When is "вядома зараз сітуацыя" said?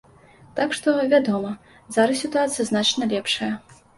1.11-2.65